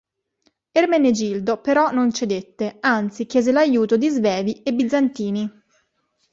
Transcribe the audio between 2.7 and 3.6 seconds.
anzi chiese